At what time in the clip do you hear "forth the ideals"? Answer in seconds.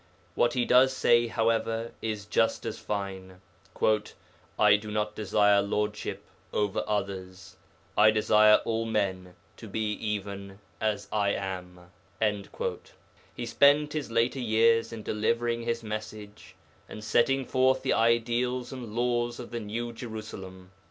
17.45-18.73